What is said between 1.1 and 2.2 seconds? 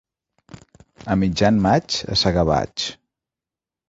A mitjan maig a